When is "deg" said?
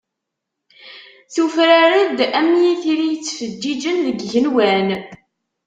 4.07-4.19